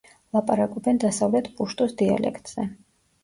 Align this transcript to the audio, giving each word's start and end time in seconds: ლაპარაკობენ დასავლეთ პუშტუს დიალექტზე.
ლაპარაკობენ 0.35 1.01
დასავლეთ 1.03 1.51
პუშტუს 1.59 1.93
დიალექტზე. 2.01 2.65